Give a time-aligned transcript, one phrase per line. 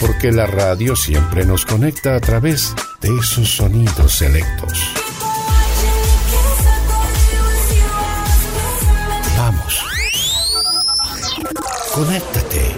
[0.00, 4.78] porque la radio siempre nos conecta a través de esos sonidos selectos.
[9.36, 9.84] Vamos.
[11.94, 12.74] Conéctate.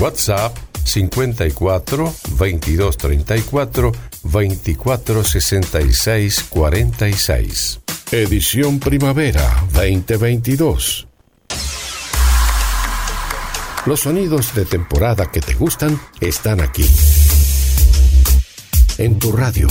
[0.00, 3.92] WhatsApp 54 22 34
[4.24, 7.80] 24 66 46.
[8.10, 11.11] Edición Primavera 2022.
[13.84, 16.88] Los sonidos de temporada que te gustan están aquí.
[18.98, 19.66] En tu radio.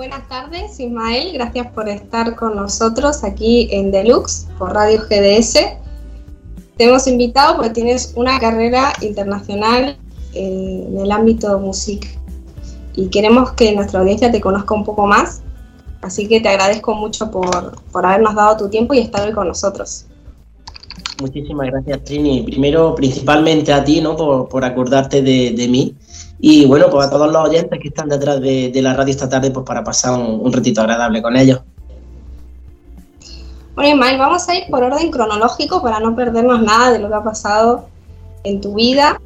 [0.00, 1.34] Buenas tardes, Ismael.
[1.34, 5.58] Gracias por estar con nosotros aquí en Deluxe por Radio GDS.
[6.78, 9.98] Te hemos invitado porque tienes una carrera internacional
[10.32, 12.08] en el ámbito de música
[12.96, 15.42] y queremos que nuestra audiencia te conozca un poco más.
[16.00, 20.06] Así que te agradezco mucho por, habernos dado tu tiempo y estar hoy con nosotros.
[21.20, 22.42] Muchísimas gracias, Trini.
[22.42, 24.16] Primero, principalmente a ti, ¿no?
[24.16, 25.94] Por, acordarte de, de mí
[26.42, 29.50] y bueno, pues a todos los oyentes que están detrás de, la radio esta tarde,
[29.50, 31.60] pues para pasar un, ratito agradable con ellos.
[33.74, 37.14] Bueno, Ismael, vamos a ir por orden cronológico para no perdernos nada de lo que
[37.14, 37.88] ha pasado
[38.44, 39.20] en tu vida.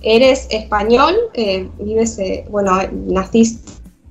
[0.00, 3.70] Eres español, eh, vives, eh, bueno, naciste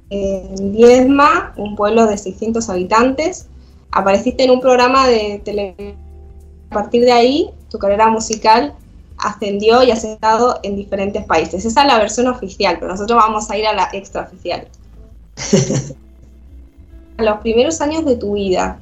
[0.10, 3.48] en Viedma, un pueblo de 600 habitantes.
[3.92, 5.96] Apareciste en un programa de televisión.
[6.70, 8.74] A partir de ahí, tu carrera musical
[9.18, 11.66] ascendió y has estado en diferentes países.
[11.66, 14.68] Esa es la versión oficial, pero nosotros vamos a ir a la extraoficial.
[17.18, 18.80] los primeros años de tu vida,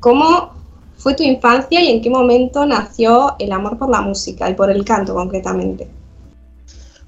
[0.00, 0.50] ¿cómo
[0.96, 4.70] fue tu infancia y en qué momento nació el amor por la música y por
[4.70, 5.88] el canto concretamente?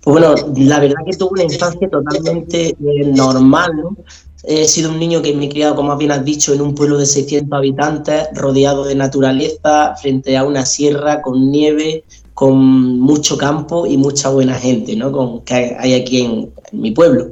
[0.05, 2.77] Bueno, la verdad que tuve una infancia totalmente eh,
[3.15, 3.97] normal, ¿no?
[4.45, 6.99] He sido un niño que me he criado, como bien has dicho, en un pueblo
[6.99, 12.05] de 600 habitantes, rodeado de naturaleza, frente a una sierra con nieve,
[12.35, 15.13] con mucho campo y mucha buena gente, ¿no?
[15.13, 17.29] Con, que hay aquí en, mi pueblo.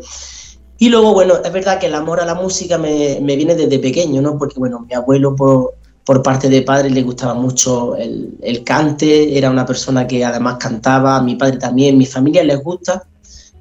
[0.78, 4.22] Y luego, bueno, es verdad que el amor a la música me, viene desde pequeño,
[4.22, 4.38] ¿no?
[4.38, 9.36] Porque, bueno, mi abuelo por, por parte de padre le gustaba mucho el, el, cante,
[9.36, 13.04] era una persona que además cantaba, a mi padre también, mi familia les gusta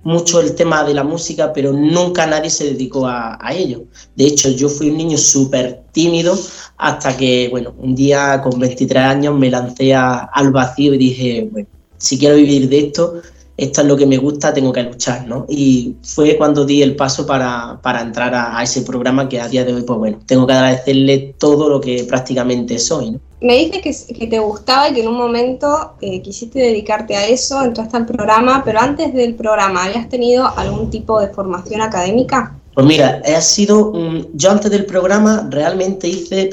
[0.04, 3.84] mucho el tema de la música, pero nunca nadie se dedicó a, ello.
[4.16, 6.38] De hecho, yo fui un niño súper tímido
[6.78, 11.68] hasta que, bueno, un día con 23 años me lancé al vacío y dije, bueno,
[11.98, 13.22] si quiero vivir de esto,
[13.60, 15.46] esto es lo que me gusta, tengo que luchar, ¿no?
[15.50, 19.74] Y fue cuando di el paso para, entrar a, ese programa que a día de
[19.74, 23.20] hoy, pues bueno, tengo que agradecerle todo lo que prácticamente soy, ¿no?
[23.42, 27.62] Me dices que, te gustaba y que en un momento eh, quisiste dedicarte a eso,
[27.64, 32.60] entraste al programa, pero antes del programa, ¿habías tenido algún tipo de formación académica?
[32.74, 33.94] Pues mira, ha sido,
[34.34, 36.50] yo antes del programa realmente hice,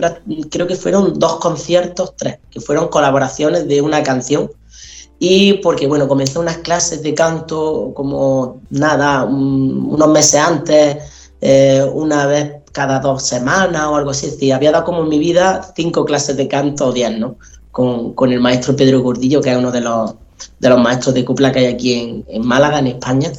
[0.51, 4.51] creo que fueron dos conciertos, tres, que fueron colaboraciones de una canción
[5.19, 10.99] y porque, bueno, comencé unas clases de canto como nada, unos meses antes,
[11.41, 14.27] eh, una vez cada dos semanas o algo así.
[14.27, 17.37] Es había dado como en mi vida cinco clases de canto o diez, ¿no?
[17.73, 20.15] Con, con, el maestro Pedro Gordillo, que es uno de los,
[20.61, 23.33] de los maestros de cupla que hay aquí en, en Málaga, en España.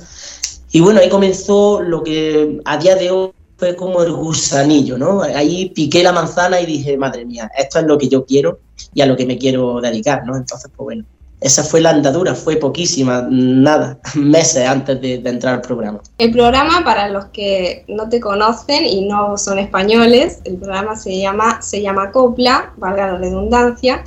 [0.72, 5.22] Y bueno, ahí comenzó lo que a día de hoy fue como el gusanillo, ¿no?
[5.22, 8.60] Ahí piqué la manzana y dije, madre mía, esto es lo que yo quiero
[8.94, 10.36] y a lo que me quiero dedicar, ¿no?
[10.36, 11.06] Entonces, pues bueno,
[11.40, 16.02] esa fue la andadura, fue poquísima, nada, meses antes de, entrar al programa.
[16.18, 21.20] El programa, para los que no te conocen y no son españoles, el programa se
[21.20, 24.04] llama, se llama Copla, valga la redundancia,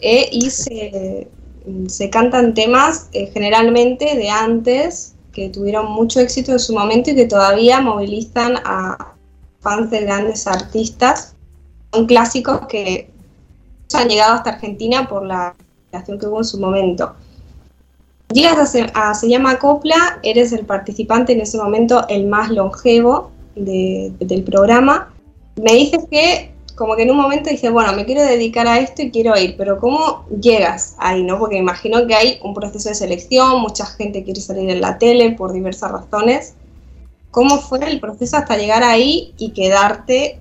[0.00, 6.74] eh, y se, cantan temas eh, generalmente de antes, que tuvieron mucho éxito en su
[6.74, 9.14] momento y que todavía movilizan a
[9.60, 11.36] fans de grandes artistas.
[11.92, 13.10] Son clásicos que
[13.94, 15.54] han llegado hasta Argentina por la
[15.90, 17.14] que hubo en su momento.
[18.32, 24.44] Llegas a, Se llama Copla, eres el participante en ese momento el más longevo del
[24.44, 25.12] programa.
[25.56, 29.02] Me dices que como que en un momento dije, bueno, me quiero dedicar a esto
[29.02, 31.38] y quiero ir, pero ¿cómo llegas ahí, no?
[31.38, 35.32] Porque imagino que hay un proceso de selección, mucha gente quiere salir en la tele
[35.32, 36.54] por diversas razones.
[37.30, 40.38] ¿Cómo fue el proceso hasta llegar ahí y quedarte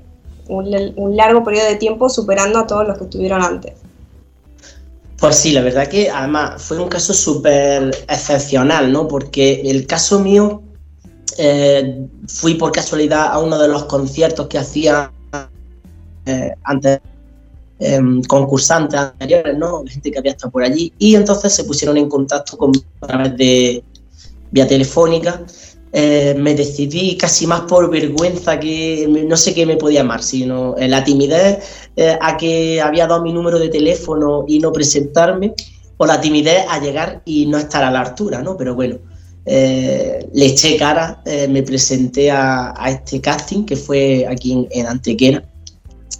[0.48, 3.74] un largo periodo de tiempo superando a todos los que estuvieron antes?
[5.19, 9.07] Pues sí, la verdad que además fue un caso súper excepcional, ¿no?
[9.07, 10.63] Porque el caso mío,
[11.38, 15.12] eh, fui por casualidad a uno de los conciertos que hacía
[16.25, 17.01] eh, antes
[17.80, 19.83] em, concursantes anteriores, ¿no?
[19.86, 23.36] Gente que había estado por allí, y entonces se pusieron en contacto conmigo a través
[23.38, 23.83] de
[24.51, 25.42] vía telefónica
[25.91, 30.77] eh, me decidí casi más por vergüenza que no sé qué me podía llamar, sino
[30.77, 35.53] eh, la timidez eh, a que había dado mi número de teléfono y no presentarme,
[35.97, 38.56] o la timidez a llegar y no estar a la altura, ¿no?
[38.56, 39.00] Pero bueno,
[39.45, 45.44] le eché cara, me presenté a, este casting que fue aquí en, en, Antequera,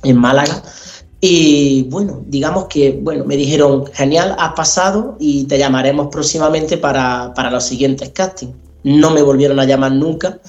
[0.04, 0.64] en Málaga.
[1.22, 7.32] Y bueno, digamos que bueno, me dijeron, genial, has pasado y te llamaremos próximamente para,
[7.36, 10.40] para los siguientes castings no me volvieron a llamar nunca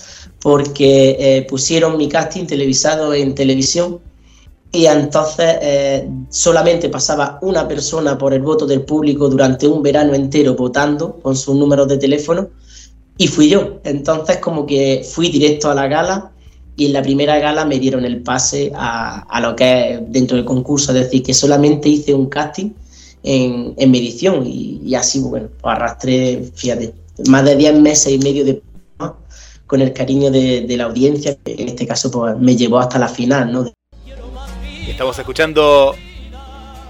[0.41, 4.01] porque eh, pusieron mi casting televisado en televisión
[4.73, 10.15] y entonces eh, solamente pasaba una persona por el voto del público durante un verano
[10.15, 12.49] entero votando con sus números de teléfono
[13.19, 13.81] y fui yo.
[13.85, 16.31] Entonces como que fui directo a la gala
[16.77, 20.47] y en la primera gala me dieron el pase a, lo que es dentro del
[20.47, 22.71] concurso, es decir, que solamente hice un casting
[23.23, 26.95] en, en medición y, así, bueno, pues arrastré, fíjate,
[27.29, 28.63] más de 10 meses y medio de
[29.71, 33.07] con el cariño de, la audiencia, que en este caso pues, me llevó hasta la
[33.07, 33.53] final.
[33.53, 33.73] ¿no?
[34.89, 35.95] Estamos escuchando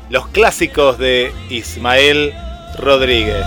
[0.08, 2.32] los clásicos de Ismael
[2.78, 3.44] Rodríguez.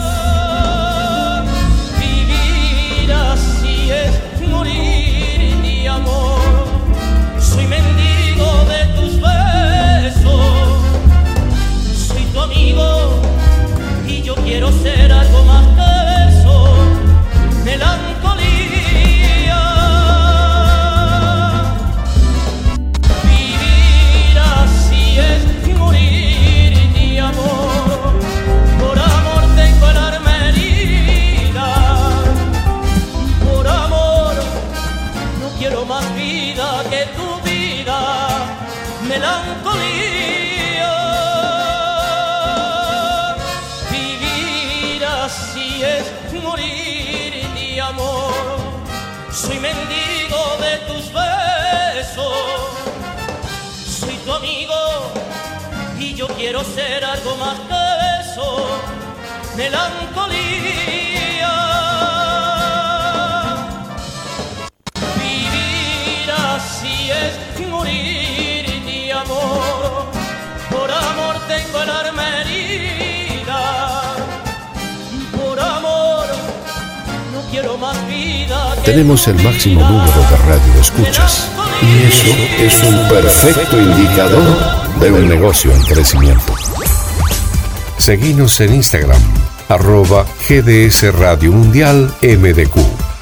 [59.55, 61.53] Melancolía.
[65.21, 70.05] Vivir así es morir de amor,
[70.69, 74.15] por amor tengo el arma herida,
[75.37, 76.25] por amor
[77.33, 78.75] no quiero más vida.
[78.83, 81.49] Tenemos el máximo número de radio escuchas
[81.81, 86.62] y eso es un perfecto indicador de un negocio en crecimiento.
[88.03, 89.21] Seguimos en Instagram,
[89.69, 92.75] arroba GDS Radio Mundial MDQ.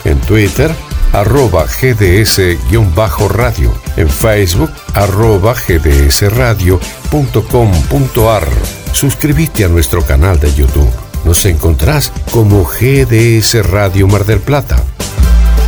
[0.06, 0.72] En Twitter,
[1.14, 3.72] arroba GDS-radio.
[3.96, 8.48] En Facebook, arroba gdsradio.com.ar.
[8.92, 10.90] Suscríbete a nuestro canal de YouTube.
[11.26, 14.84] Nos encontrás como GDS Radio Mar del Plata.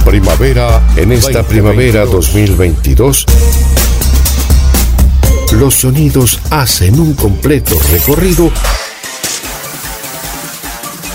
[0.05, 3.27] Primavera, en esta primavera 2022
[5.51, 8.51] los sonidos hacen un completo recorrido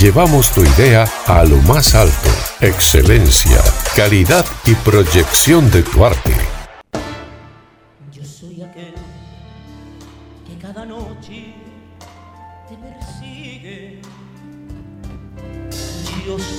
[0.00, 2.28] Llevamos tu idea a lo más alto.
[2.60, 3.62] Excelencia,
[3.94, 6.34] calidad y proyección de tu arte.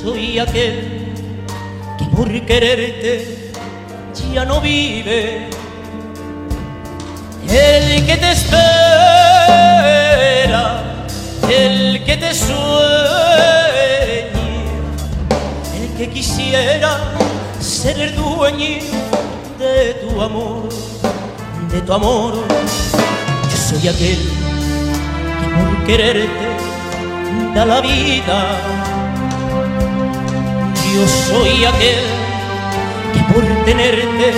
[0.02, 1.14] soy aquel
[2.00, 3.47] que por quererte
[4.34, 5.50] ya no vive.
[7.50, 8.64] El que te espera,
[11.50, 12.58] el que te sueña,
[15.76, 16.98] el que quisiera
[17.60, 18.80] ser el dueño
[19.58, 20.70] de tu amor,
[21.72, 22.34] de tu amor.
[23.50, 24.20] Yo soy aquel
[25.40, 26.48] que por quererte
[27.56, 28.58] da la vida
[30.98, 32.17] yo soy aquel que
[33.34, 34.34] por tenerte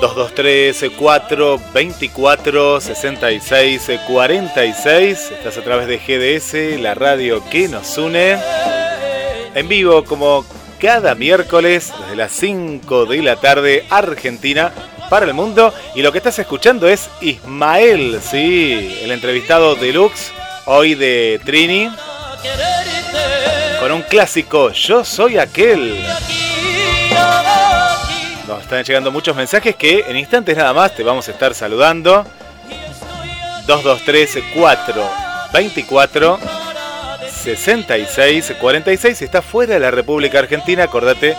[0.00, 8.36] 223 4 24 66 46 Estás a través de GDS, la radio que nos une.
[9.54, 10.44] En vivo como
[10.80, 14.72] cada miércoles desde las 5 de la tarde Argentina
[15.08, 20.32] para el mundo y lo que estás escuchando es Ismael, sí, el entrevistado deluxe
[20.64, 21.90] hoy de Trini
[23.78, 26.04] con un clásico, Yo soy aquel.
[28.52, 32.26] Nos están llegando muchos mensajes que en instantes nada más te vamos a estar saludando.
[33.66, 35.10] 223 4
[35.54, 36.38] 24
[37.30, 41.34] 66 46 si está fuera de la República Argentina, acordate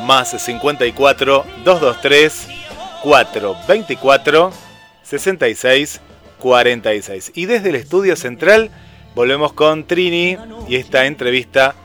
[0.00, 2.48] más 54 223
[3.04, 4.52] 4 24
[5.04, 6.00] 66
[6.40, 7.32] 46.
[7.36, 8.72] Y desde el estudio central
[9.14, 10.36] volvemos con Trini
[10.68, 11.76] y esta entrevista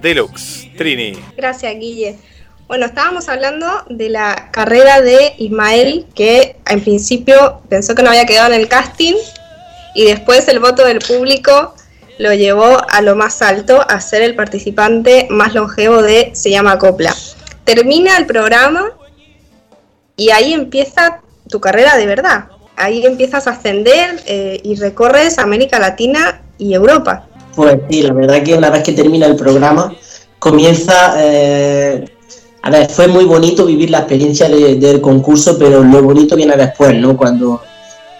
[0.00, 0.70] deluxe.
[0.78, 1.12] Trini.
[1.36, 2.32] Gracias, Guille.
[2.68, 8.24] Bueno, estábamos hablando de la carrera de Ismael, que en principio pensó que no había
[8.24, 9.14] quedado en el casting
[9.94, 11.74] y después el voto del público
[12.18, 16.78] lo llevó a lo más alto, a ser el participante más longevo de Se llama
[16.78, 17.14] Copla.
[17.64, 18.92] Termina el programa
[20.16, 22.46] y ahí empieza tu carrera de verdad.
[22.76, 27.26] Ahí empiezas a ascender eh, y recorres América Latina y Europa.
[27.54, 29.94] Pues sí, la verdad que una vez que termina el programa,
[30.38, 32.04] comienza eh,
[32.64, 36.96] a ver, fue muy bonito vivir la experiencia del concurso, pero lo bonito viene después,
[36.96, 37.16] ¿no?
[37.16, 37.60] Cuando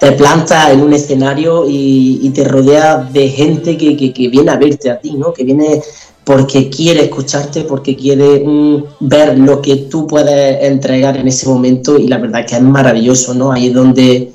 [0.00, 4.98] te plantas en un escenario y, te rodeas de gente que, viene a verte a
[4.98, 5.32] ti, ¿no?
[5.32, 5.80] Que viene
[6.24, 11.96] porque quiere escucharte, porque quiere mm, ver lo que tú puedes entregar en ese momento
[11.96, 13.52] y la verdad que es maravilloso, ¿no?
[13.52, 14.32] Ahí es donde,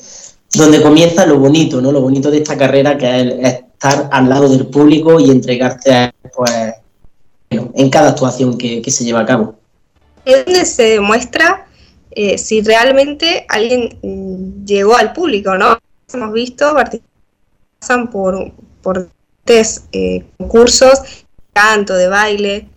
[0.53, 1.91] donde comienza lo bonito, ¿no?
[1.91, 6.51] Lo bonito de esta carrera que es estar al lado del público y entregarte, pues,
[7.49, 9.57] en cada actuación que se lleva a cabo
[10.33, 11.67] es donde se demuestra
[12.11, 15.77] eh, si realmente alguien mm, llegó al público, ¿no?
[16.13, 16.73] Hemos visto
[17.79, 19.09] pasan por, por
[19.43, 20.99] test, eh, concursos,
[21.53, 22.67] canto, de baile,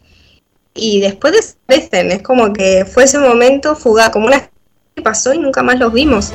[0.75, 4.51] y después desaparecen, es como que fue ese momento fugaz, como una
[4.95, 6.33] que pasó y nunca más los vimos.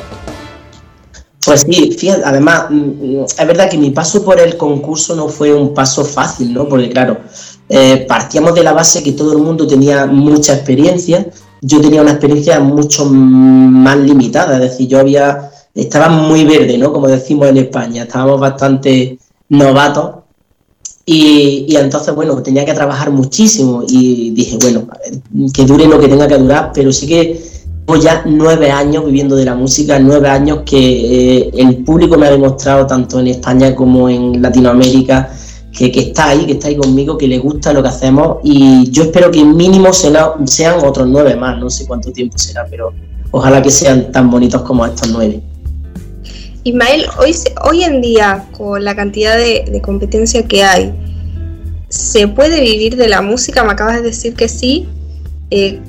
[1.45, 5.29] Pues sí, fíjate, además, mm, mm, es verdad que mi paso por el concurso no
[5.29, 6.67] fue un paso fácil, ¿no?
[6.67, 7.19] Porque claro,
[7.67, 11.25] eh, partíamos de la base que todo el mundo tenía mucha experiencia,
[11.61, 16.93] yo tenía una experiencia mucho más limitada, es decir, yo había, estaba muy verde, ¿no?
[16.93, 19.17] Como decimos en España, estábamos bastante
[19.49, 20.17] novatos
[21.05, 24.87] y, y, entonces, bueno, tenía que trabajar muchísimo y dije, bueno,
[25.53, 27.41] que dure lo que tenga que durar, pero sí que
[27.87, 32.27] llevo ya nueve años viviendo de la música, nueve años que eh, el público me
[32.27, 35.31] ha demostrado tanto en España como en Latinoamérica
[35.77, 39.03] que, está ahí, que está ahí conmigo, que le gusta lo que hacemos y yo
[39.03, 42.93] espero que mínimo sean otros nueve más, no sé cuánto tiempo será, pero
[43.31, 45.41] ojalá que sean tan bonitos como estos nueve.
[46.63, 50.93] Ismael, hoy, hoy en día, con la cantidad de, competencia que hay,
[51.89, 53.63] ¿se puede vivir de la música?
[53.63, 54.87] Me acabas de decir que sí.
[55.51, 55.79] Eh,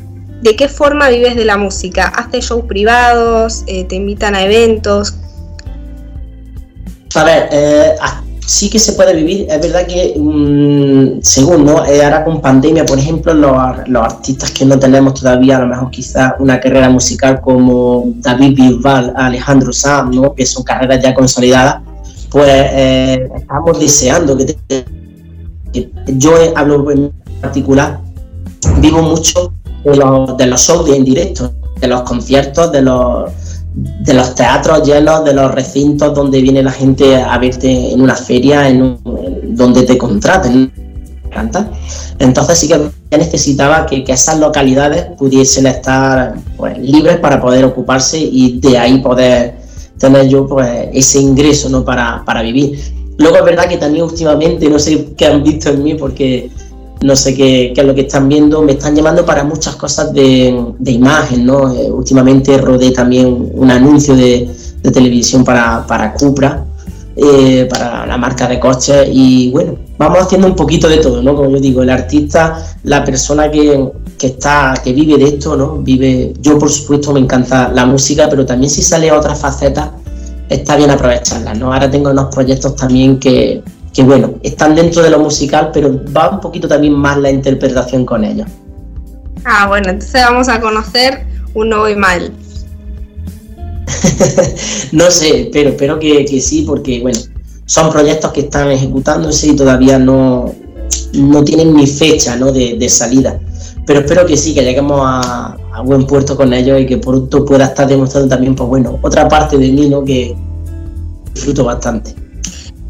[0.42, 2.08] ¿De qué forma vives de la música?
[2.08, 3.64] ¿Haces shows privados?
[3.66, 5.14] Eh, ¿Te invitan a eventos?
[7.14, 7.94] A ver, eh,
[8.46, 9.46] sí que se puede vivir.
[9.50, 11.84] Es verdad que, mm, según, ¿no?
[11.84, 15.90] Eh, ahora con pandemia, por ejemplo, los, artistas que no tenemos todavía, a lo mejor
[15.90, 20.34] quizás una carrera musical como David Bisbal, Alejandro Sam, ¿no?
[20.34, 21.82] Que son carreras ya consolidadas,
[22.30, 24.56] pues eh, estamos deseando que,
[26.06, 28.00] yo hablo en particular,
[28.78, 29.52] vivo mucho
[29.84, 33.30] de los, de los shows en directo, de los conciertos, de los
[33.76, 38.16] de los teatros llenos, de los recintos donde viene la gente a verte en una
[38.16, 38.98] feria, en,
[39.54, 40.72] donde te contraten.
[42.18, 48.58] Entonces sí que necesitaba que, esas localidades pudiesen estar pues, libres para poder ocuparse y
[48.58, 49.56] de ahí poder
[49.98, 51.84] tener yo pues, ese ingreso ¿no?
[51.84, 52.78] para, para vivir.
[53.18, 56.50] Luego es verdad que también últimamente, no sé qué han visto en mí, porque
[57.02, 60.74] no sé qué, es lo que están viendo, me están llamando para muchas cosas de,
[60.86, 61.72] imagen, ¿no?
[61.72, 64.50] Eh, últimamente rodé también un anuncio de,
[64.92, 66.64] televisión para, para Cupra,
[67.16, 71.34] eh, para la marca de coches y bueno, vamos haciendo un poquito de todo, ¿no?
[71.34, 75.78] Como yo digo, el artista, la persona que, está, que vive de esto, ¿no?
[75.78, 79.90] Vive, yo por supuesto me encanta la música, pero también si sale a otras facetas,
[80.48, 81.72] está bien aprovecharlas, ¿no?
[81.72, 83.60] Ahora tengo unos proyectos también que,
[83.96, 88.04] que bueno, están dentro de lo musical, pero va un poquito también más la interpretación
[88.04, 88.46] con ellos.
[89.42, 92.30] Ah, bueno, entonces vamos a conocer un nuevo Imael.
[94.92, 97.18] no sé, pero espero que, sí, porque bueno,
[97.64, 100.54] son proyectos que están ejecutándose y todavía no,
[101.14, 102.52] no tienen ni fecha ¿no?
[102.52, 103.40] de, salida.
[103.86, 107.64] Pero espero que sí, que lleguemos a, buen puerto con ellos y que pronto pueda
[107.64, 110.04] estar demostrando también, pues bueno, otra parte de mí, ¿no?
[110.04, 110.36] Que
[111.32, 112.25] disfruto bastante.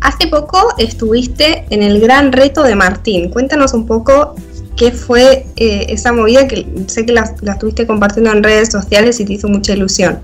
[0.07, 3.29] Hace poco estuviste en el gran reto de Martín.
[3.29, 4.37] Cuéntanos un poco
[4.77, 9.25] qué fue eh, esa movida que sé que la, estuviste compartiendo en redes sociales y
[9.25, 10.21] te hizo mucha ilusión.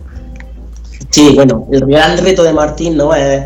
[1.10, 3.42] Sí, bueno, el gran reto de Martín no es,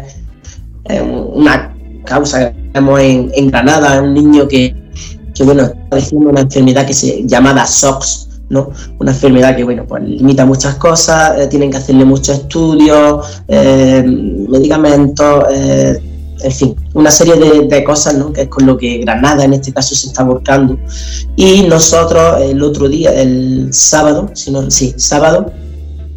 [0.90, 1.74] una
[2.04, 4.76] causa que tenemos en, Granada, un niño que,
[5.42, 8.72] bueno, padeciendo una enfermedad que se llamada SOX, ¿no?
[8.98, 14.04] Una enfermedad que, bueno, pues limita muchas cosas, eh, tienen que hacerle muchos estudios, eh,
[14.04, 16.05] medicamentos, eh,
[16.42, 18.32] en fin, una serie de, cosas, ¿no?
[18.32, 20.78] Que es con lo que Granada en este caso se está volcando.
[21.36, 25.52] Y nosotros el otro día, el sábado, si no, sí, sábado,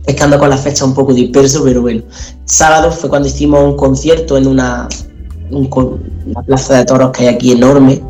[0.06, 2.04] es que ando con la fecha un poco disperso, pero bueno,
[2.46, 4.88] sábado fue cuando hicimos un concierto en una,
[5.52, 8.02] una plaza de toros que hay aquí enorme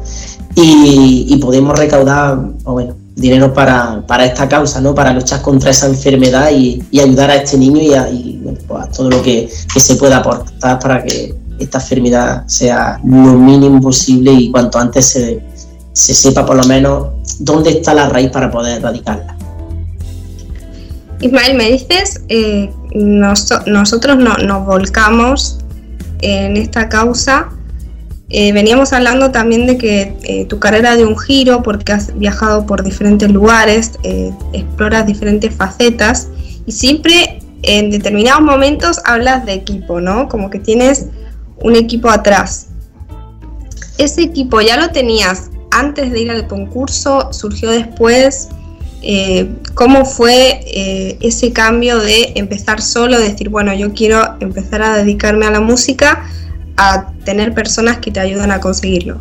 [0.56, 4.94] y, podemos recaudar, bueno, dinero para, esta causa, ¿no?
[4.94, 8.10] Para luchar contra esa enfermedad y, ayudar a este niño y a,
[8.68, 14.32] pues, todo lo que, se pueda aportar para que esta enfermedad sea lo mínimo posible
[14.32, 15.42] y cuanto antes se,
[15.94, 17.08] sepa por lo menos
[17.40, 19.36] dónde está la raíz para poder erradicarla.
[21.22, 25.60] Ismael, me dices, eh, nosotros nos volcamos
[26.22, 27.50] en esta causa
[28.32, 32.66] eh, veníamos hablando también de que eh, tu carrera de un giro porque has viajado
[32.66, 36.28] por diferentes lugares, eh, exploras diferentes facetas
[36.68, 40.30] y siempre en determinados momentos hablas de equipo, ¿no?
[40.30, 41.08] Como que tienes
[41.64, 42.68] un equipo atrás.
[43.98, 47.34] ¿Ese equipo ya lo tenías antes de ir al concurso?
[47.34, 48.50] ¿Surgió después?
[49.76, 50.62] ¿Cómo fue
[51.22, 56.26] ese cambio de empezar solo, decir, bueno, yo quiero empezar a dedicarme a la música?
[56.80, 59.18] a tener personas que te ayudan a conseguirlo?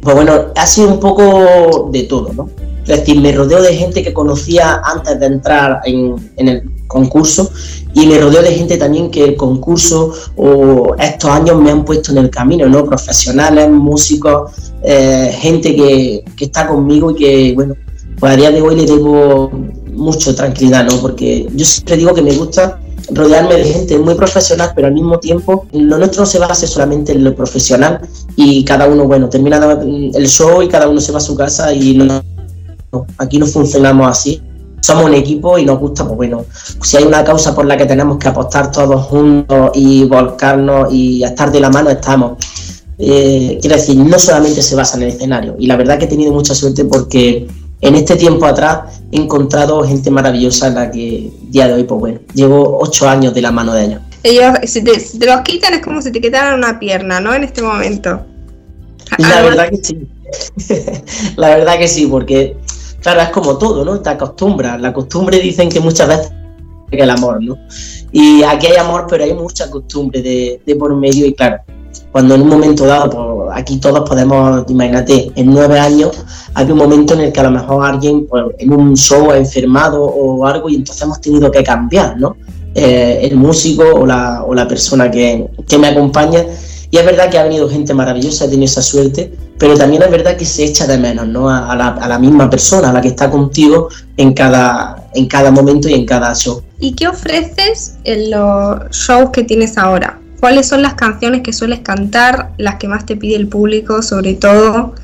[0.00, 2.48] Pues bueno, ha sido un poco de todo, ¿no?
[2.82, 7.50] Es decir, me rodeo de gente que conocía antes de entrar en, el concurso
[7.94, 12.12] y me rodeo de gente también que el concurso o estos años me han puesto
[12.12, 12.84] en el camino, ¿no?
[12.84, 14.52] Profesionales, músicos,
[14.82, 17.74] eh, gente que, que, está conmigo y que, bueno,
[18.18, 19.50] pues a día de hoy le debo
[19.92, 21.00] mucho tranquilidad, ¿no?
[21.00, 22.78] Porque yo siempre digo que me gusta
[23.10, 27.12] rodearme de gente muy profesional, pero al mismo tiempo lo nuestro no se basa solamente
[27.12, 28.00] en lo profesional
[28.34, 31.72] y cada uno, bueno, termina el show y cada uno se va a su casa
[31.72, 32.22] y no,
[33.18, 34.42] aquí no funcionamos así.
[34.86, 36.44] Somos un equipo y nos gusta, pues bueno,
[36.80, 41.24] si hay una causa por la que tenemos que apostar todos juntos y volcarnos y
[41.24, 42.38] estar de la mano, estamos.
[42.96, 45.56] Eh, quiero decir, no solamente se basa en el escenario.
[45.58, 47.48] Y la verdad que he tenido mucha suerte porque
[47.80, 51.98] en este tiempo atrás he encontrado gente maravillosa en la que día de hoy, pues
[51.98, 54.00] bueno, llevo ocho años de la mano de ellos.
[54.22, 57.34] Ellos, si te, los quitan es como si te quitaran una pierna, ¿no?
[57.34, 58.24] En este momento.
[59.18, 60.06] La verdad que sí.
[61.36, 62.56] la verdad que sí, porque,
[63.06, 64.00] claro, es como todo, ¿no?
[64.00, 64.80] Te acostumbras.
[64.80, 66.32] La costumbre dicen que muchas veces
[66.90, 67.56] es el amor, ¿no?
[68.10, 71.58] Y aquí hay amor, pero hay mucha costumbre de, de por medio y claro,
[72.10, 76.78] cuando en un momento dado, pues aquí todos podemos, imagínate, en nueve años hay un
[76.78, 80.44] momento en el que a lo mejor alguien pues, en un show ha enfermado o
[80.44, 82.36] algo y entonces hemos tenido que cambiar, ¿no?
[82.74, 86.44] Eh, el músico o la, o la persona que, que, me acompaña.
[86.90, 90.10] Y es verdad que ha venido gente maravillosa, he tenido esa suerte, pero también es
[90.10, 91.50] verdad que se echa de menos ¿no?
[91.50, 95.50] a, la, a la misma persona, a la que está contigo en cada, en cada
[95.50, 96.62] momento y en cada show.
[96.78, 100.20] ¿Y qué ofreces en los shows que tienes ahora?
[100.40, 104.34] ¿Cuáles son las canciones que sueles cantar, las que más te pide el público, sobre
[104.34, 104.94] todo?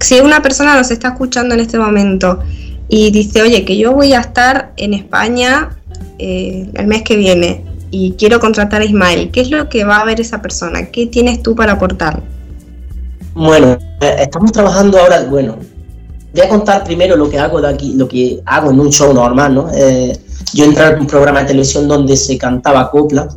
[0.00, 2.40] Si una persona nos está escuchando en este momento
[2.88, 5.70] y dice, oye, que yo voy a estar en España
[6.18, 9.98] eh, el mes que viene y quiero contratar a Ismael, ¿qué es lo que va
[9.98, 10.86] a ver esa persona?
[10.86, 12.20] ¿Qué tienes tú para aportar?
[13.34, 15.58] Bueno, eh, estamos trabajando ahora, bueno,
[16.34, 19.14] voy a contar primero lo que hago de aquí, lo que hago en un show
[19.14, 19.70] normal, ¿no?
[19.72, 20.18] Eh,
[20.52, 23.28] yo entré en un programa de televisión donde se cantaba copla,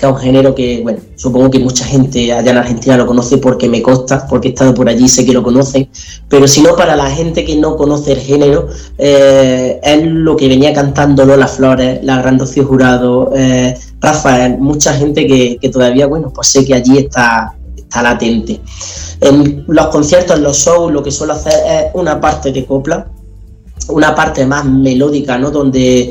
[0.00, 3.36] que es un género que, bueno, supongo que mucha gente allá en Argentina lo conoce
[3.36, 5.90] porque me consta, porque he estado por allí, sé que lo conocen,
[6.26, 10.48] pero si no, para la gente que no conoce el género, eh, es lo que
[10.48, 16.32] venía cantando Lola Flores, la Gran Rocío Jurado, eh, Rafael, mucha gente que, todavía, bueno,
[16.32, 18.58] pues sé que allí está, está latente.
[19.20, 23.06] En los conciertos, en los shows, lo que suelo hacer es una parte de copla,
[23.88, 25.50] una parte más melódica, ¿no?
[25.50, 26.10] Donde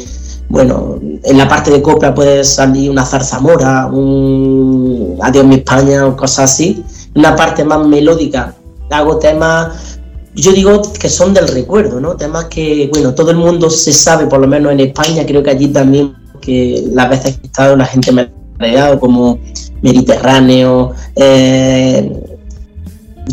[0.50, 6.16] bueno, en la parte de copla puede salir una zarzamora, un Adiós mi España o
[6.16, 6.84] cosas así.
[7.16, 8.56] Una parte más melódica,
[8.90, 10.00] hago temas,
[10.36, 12.16] yo digo que son del recuerdo, ¿no?
[12.16, 15.50] Temas que, bueno, todo el mundo se sabe, por lo menos en España, creo que
[15.50, 19.40] allí también, que las veces que he estado la gente me ha regalado como
[19.82, 22.12] Mediterráneo, eh,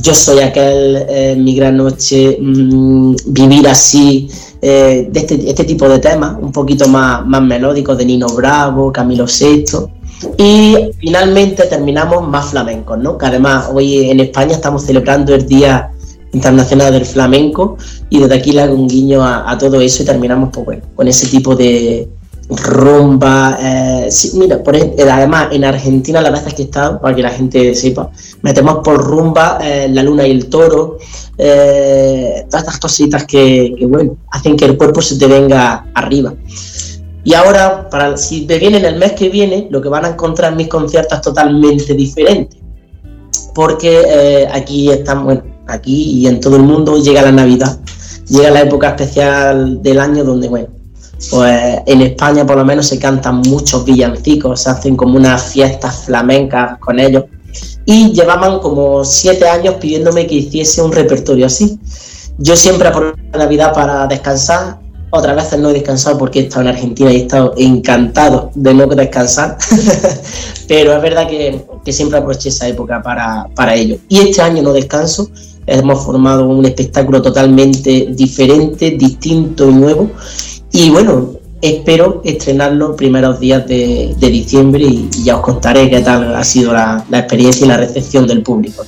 [0.02, 4.28] yo soy aquel, eh, mi gran noche, mm, vivir así,
[4.62, 8.92] eh, de este, este, tipo de temas, un poquito más, más melódicos de Nino Bravo,
[8.92, 9.64] Camilo VI.
[10.38, 13.18] Y finalmente terminamos más flamencos, ¿no?
[13.18, 15.90] Que además hoy en España estamos celebrando el Día
[16.32, 17.76] Internacional del Flamenco
[18.08, 21.26] y desde aquí le hago un guiño a, todo eso y terminamos pues, con ese
[21.28, 22.08] tipo de,
[22.48, 23.58] rumba.
[23.60, 27.74] Eh, mira, por además en Argentina las veces que he estado, para que la gente
[27.74, 28.10] sepa,
[28.42, 30.98] metemos por rumba eh, la luna y el toro,
[31.36, 36.34] eh, todas estas cositas que, bueno, hacen que el cuerpo se te venga arriba.
[37.24, 40.52] Y ahora, para si me vienen el mes que viene, lo que van a encontrar
[40.52, 42.56] en mis conciertos es totalmente diferente.
[43.52, 47.80] Porque aquí están, bueno, aquí y en todo el mundo llega la Navidad,
[48.28, 50.68] llega la época especial del año donde, bueno,
[51.30, 56.04] pues en España por lo menos se cantan muchos villancicos, se hacen como unas fiestas
[56.04, 57.24] flamencas con ellos.
[57.86, 61.78] Y llevaban como siete años pidiéndome que hiciese un repertorio así.
[62.38, 64.78] Yo siempre aprovecho la Navidad para descansar,
[65.10, 68.74] otras veces no he descansado porque he estado en Argentina y he estado encantado de
[68.74, 69.56] no descansar,
[70.68, 73.96] pero es verdad que, siempre aproveché esa época para, para ello.
[74.08, 75.30] Y este año no descanso,
[75.66, 80.10] hemos formado un espectáculo totalmente diferente, distinto y nuevo
[80.76, 81.30] y bueno,
[81.62, 87.02] espero estrenarlo primeros días de, diciembre y, ya os contaré qué tal ha sido la,
[87.10, 88.84] experiencia y la recepción del público.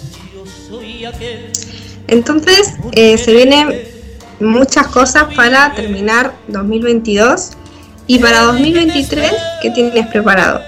[2.07, 3.72] Entonces, eh, se vienen
[4.38, 7.53] muchas cosas para terminar 2022
[8.07, 10.61] y para 2023, ¿qué tienes preparado?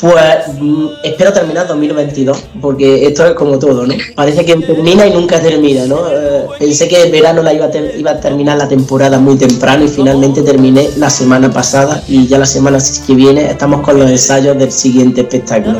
[0.00, 3.94] Pues mm, espero terminar 2022, porque esto es como todo, ¿no?
[4.14, 6.08] Parece que termina y nunca termina, ¿no?
[6.10, 9.84] Eh, pensé que en verano la iba a, iba a terminar la temporada muy temprano
[9.84, 14.10] y finalmente terminé la semana pasada y ya la semana que viene estamos con los
[14.10, 15.78] ensayos del siguiente espectáculo.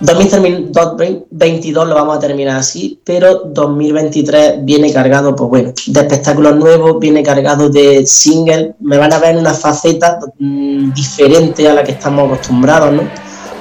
[0.00, 7.00] 2022 lo vamos a terminar así, pero 2023 viene cargado, pues bueno, de espectáculos nuevos,
[7.00, 11.82] viene cargado de singles, me van a ver en una faceta mm, diferente a la
[11.82, 13.02] que estamos acostumbrados, ¿no?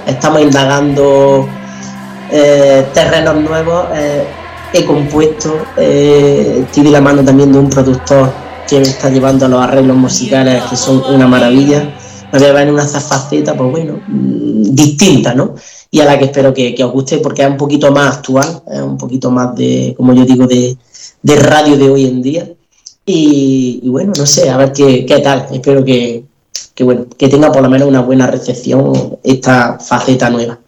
[0.06, 1.48] Estamos indagando
[2.32, 4.24] eh, terrenos nuevos, eh,
[4.74, 8.32] he compuesto, eh, la mano también de un productor
[8.70, 11.90] que me está llevando los arreglos musicales que son una maravilla,
[12.32, 15.56] voy a ver en una faceta, pues bueno, mm, distinta, ¿no?
[15.90, 18.82] y a la que espero que, os guste porque es un poquito más actual, es
[18.82, 20.78] un poquito más de, como yo digo, de,
[21.24, 22.50] radio de hoy en día.
[23.06, 25.48] Y, bueno, no sé, a ver qué, tal.
[25.52, 26.26] Espero que,
[26.82, 30.60] bueno, que tenga por lo menos una buena recepción esta faceta nueva.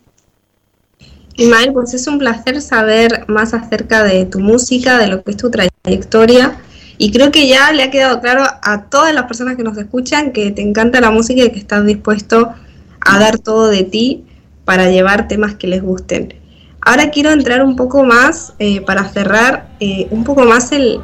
[1.35, 5.37] Ismael, pues es un placer saber más acerca de tu música, de lo que es
[5.37, 6.61] tu trayectoria.
[7.01, 10.33] Y creo que ya le ha quedado claro a todas las personas que nos escuchan
[10.33, 12.53] que te encanta la música y que estás dispuesto
[12.99, 14.25] a dar todo de ti
[14.65, 16.33] para llevar temas que les gusten.
[16.81, 20.99] Ahora quiero entrar un poco más, eh, para cerrar, eh, un poco más el,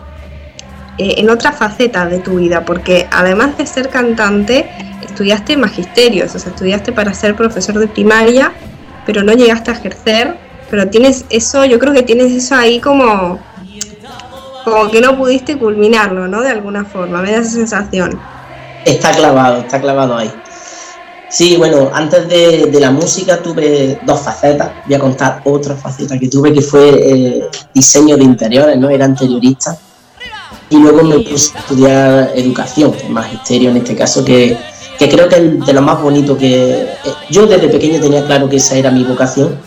[0.97, 4.69] eh, en otra faceta de tu vida, porque además de ser cantante,
[5.01, 8.51] estudiaste magisterio, o sea, estudiaste para ser profesor de primaria,
[9.05, 10.35] pero no llegaste a ejercer,
[10.69, 13.39] pero tienes eso, yo creo que tienes eso ahí como,
[14.65, 16.41] como que no pudiste culminarlo, ¿no?
[16.41, 18.19] De alguna forma, me da esa sensación.
[18.83, 20.31] Está clavado, está clavado ahí.
[21.29, 24.71] Sí, bueno, antes de, la música tuve dos facetas.
[24.85, 28.89] Voy a contar otra faceta que tuve, que fue eh, diseño de interiores, ¿no?
[28.89, 29.77] Era anteriorista.
[30.69, 34.57] Y luego me puse a estudiar educación, magisterio en este caso, que,
[34.97, 36.83] creo que es de lo más bonito que...
[36.83, 36.87] Eh,
[37.29, 39.59] yo desde pequeño tenía claro que esa era mi vocación.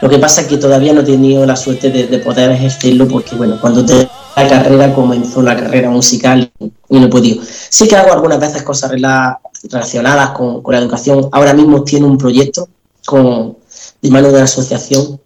[0.00, 3.36] Lo que pasa es que todavía no he tenido la suerte de, poder ejercerlo porque,
[3.36, 4.08] bueno, cuando te
[4.42, 7.42] la carrera comenzó la carrera musical y no he podido.
[7.68, 11.28] Sí que hago algunas veces cosas relacionadas con, la educación.
[11.32, 12.68] Ahora mismo tiene un proyecto
[13.06, 13.56] con,
[14.00, 15.20] de mano de la asociación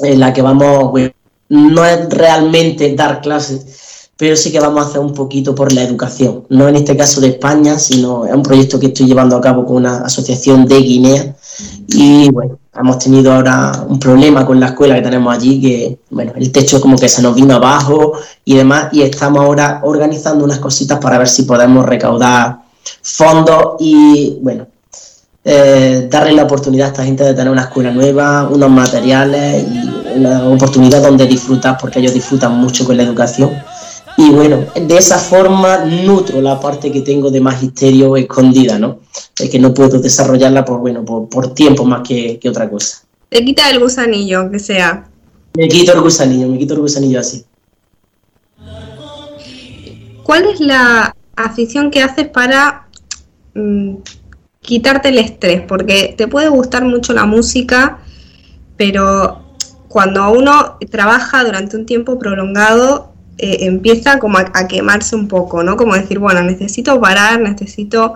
[0.00, 0.92] en la que vamos,
[1.48, 3.87] no es realmente dar clases,
[4.18, 6.44] pero sí que vamos a hacer un poquito por la educación.
[6.48, 9.64] No en este caso de España, sino es un proyecto que estoy llevando a cabo
[9.64, 11.36] con una asociación de Guinea.
[11.86, 16.32] Y bueno, hemos tenido ahora un problema con la escuela que tenemos allí, que bueno,
[16.34, 20.58] el techo como que se nos vino abajo y demás, y estamos ahora organizando unas
[20.58, 22.58] cositas para ver si podemos recaudar
[23.00, 24.66] fondos y bueno,
[25.44, 30.18] eh, darle la oportunidad a esta gente de tener una escuela nueva, unos materiales y
[30.18, 33.50] una oportunidad donde disfrutar, porque ellos disfrutan mucho con la educación.
[34.20, 38.98] Y bueno, de esa forma nutro la parte que tengo de magisterio escondida, ¿no?
[39.38, 43.04] Es que no puedo desarrollarla por, bueno, por, tiempo más que, otra cosa.
[43.28, 45.08] Te quita el gusanillo, aunque sea.
[45.56, 47.44] Me quito el gusanillo, me quito el gusanillo así.
[50.24, 52.88] ¿Cuál es la afición que haces para
[53.54, 53.98] mm,
[54.60, 55.62] quitarte el estrés?
[55.62, 58.00] Porque te puede gustar mucho la música,
[58.76, 59.44] pero
[59.86, 63.07] cuando uno trabaja durante un tiempo prolongado,
[63.38, 65.76] eh, empieza como a, quemarse un poco, ¿no?
[65.76, 68.14] Como decir, bueno, necesito parar, necesito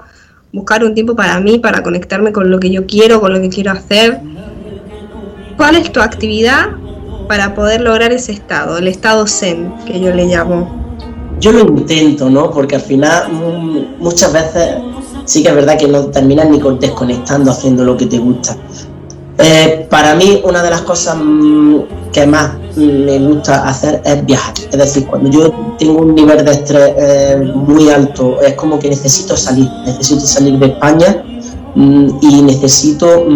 [0.52, 3.48] buscar un tiempo para mí, para conectarme con lo que yo quiero, con lo que
[3.48, 4.20] quiero hacer.
[5.56, 6.70] ¿Cuál es tu actividad
[7.28, 10.82] para poder lograr ese estado, el estado zen que yo le llamo?
[11.42, 12.50] yo lo intento, ¿no?
[12.50, 14.76] Porque al final mm, muchas veces
[15.24, 18.56] sí que es verdad que no terminas ni desconectando haciendo lo que te gusta.
[19.38, 21.80] Eh, para mí una de las cosas mm,
[22.12, 24.54] que más me gusta hacer es viajar.
[24.70, 28.88] Es decir, cuando yo tengo un nivel de estrés eh, muy alto, es como que
[28.88, 31.24] necesito salir, necesito salir de España
[31.74, 33.26] mm, y necesito,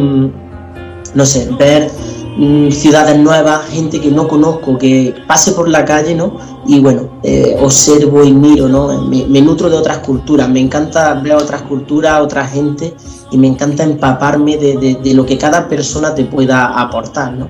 [1.15, 1.91] no sé, ver
[2.39, 6.37] Mm, ciudades nuevas, gente que no conozco, que pase por la calle, ¿no?
[6.67, 8.89] Y bueno, eh, observo y miro, ¿no?
[9.09, 12.95] Me, nutro de otras culturas, me encanta ver otras culturas, otra gente,
[13.31, 17.49] y me encanta empaparme de, lo que cada persona te pueda aportar, ¿no?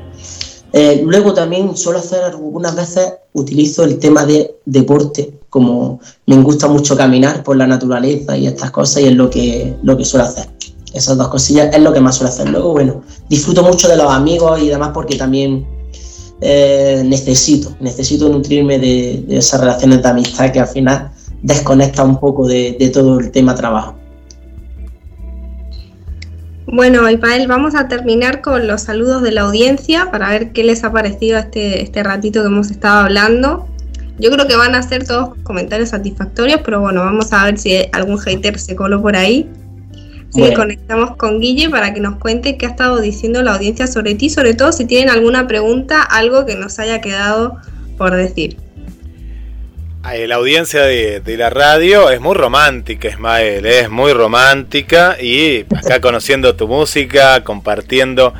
[0.78, 6.68] Eh, luego también suelo hacer algunas veces, utilizo el tema de deporte, como me gusta
[6.68, 10.26] mucho caminar por la naturaleza y estas cosas, y es lo que, lo que suelo
[10.26, 10.46] hacer
[10.96, 12.48] esas dos cosillas es lo que más suelo hacer.
[12.48, 15.66] Luego, bueno, disfruto mucho de los amigos y demás porque también
[16.40, 21.10] eh, necesito, necesito nutrirme de, esas relaciones de amistad que al final
[21.42, 23.95] desconecta un poco de, todo el tema trabajo.
[26.66, 30.82] Bueno, Ismael, vamos a terminar con los saludos de la audiencia para ver qué les
[30.82, 33.68] ha parecido este, este ratito que hemos estado hablando.
[34.18, 37.76] Yo creo que van a ser todos comentarios satisfactorios, pero bueno, vamos a ver si
[37.92, 39.48] algún hater se coló por ahí.
[40.30, 44.16] Sí, conectamos con Guille para que nos cuente qué ha estado diciendo la audiencia sobre
[44.16, 47.56] ti, sobre todo si tienen alguna pregunta, algo que nos haya quedado
[47.96, 48.56] por decir.
[50.14, 56.54] La audiencia de, la radio es muy romántica, Ismael, es muy romántica y acá conociendo
[56.54, 58.32] tu música, compartiendo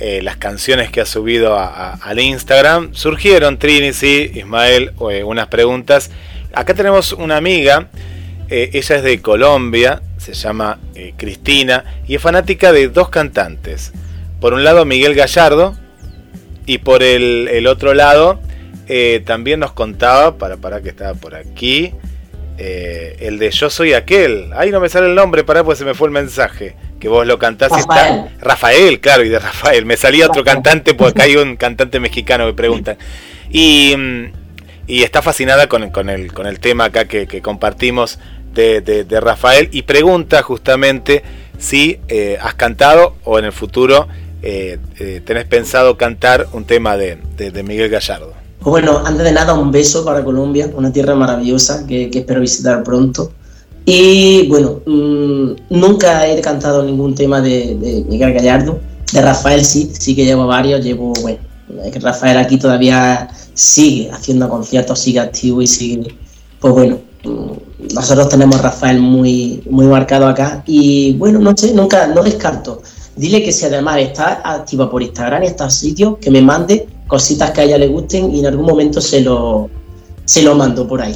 [0.00, 6.10] eh, las canciones que has subido al Instagram, surgieron Trini, sí, Ismael, eh, unas preguntas.
[6.52, 7.88] Acá tenemos una amiga,
[8.48, 13.92] eh, ella es de Colombia, se llama eh, Cristina y es fanática de dos cantantes.
[14.40, 15.76] Por un lado Miguel Gallardo
[16.66, 18.40] y por el, otro lado
[18.88, 21.92] eh, también nos contaba, para, para que estaba por aquí,
[22.58, 24.50] eh, el de Yo Soy Aquel.
[24.54, 26.76] Ahí no me sale el nombre, para pues se me fue el mensaje.
[27.00, 28.26] Que vos lo cantás Rafael.
[28.26, 28.44] está.
[28.44, 29.84] Rafael, claro, y de Rafael.
[29.86, 32.96] Me salía otro cantante, porque acá hay un cantante mexicano que preguntan.
[33.50, 33.94] Y,
[34.86, 38.18] y está fascinada con, con, el, con el tema acá que, que compartimos
[38.54, 41.22] de, Rafael y pregunta justamente
[41.58, 44.08] si eh, has cantado o en el futuro
[44.42, 44.78] eh,
[45.24, 47.18] tenés pensado cantar un tema de,
[47.64, 48.34] Miguel Gallardo.
[48.62, 52.84] Pues bueno, antes de nada, un beso para Colombia, una tierra maravillosa que, espero visitar
[52.84, 53.32] pronto.
[53.84, 58.78] Y bueno, mm, nunca he cantado ningún tema de, Miguel Gallardo.
[59.12, 60.84] De Rafael sí, sí que llevo varios.
[60.84, 61.38] Llevo, bueno,
[62.00, 66.14] Rafael aquí todavía sigue haciendo conciertos, sigue activo y sigue,
[66.60, 66.98] pues bueno,
[67.94, 72.80] nosotros tenemos a Rafael muy, muy marcado acá y bueno, no sé, nunca, no descarto.
[73.16, 77.50] Dile que si además está activa por Instagram y estos sitios, que me mande cositas
[77.50, 79.68] que a ella le gusten y en algún momento se lo,
[80.24, 81.14] se lo mando por ahí.